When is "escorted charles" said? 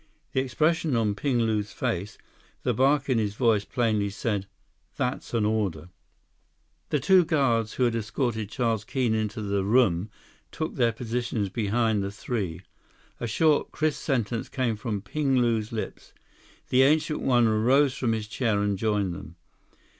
7.95-8.83